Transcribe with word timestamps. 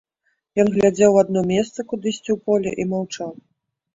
Ён 0.61 0.67
глядзеў 0.75 1.11
у 1.17 1.19
адно 1.23 1.43
месца, 1.51 1.85
кудысьці 1.91 2.31
ў 2.35 2.37
поле, 2.47 2.69
і 2.85 2.87
маўчаў. 2.97 3.31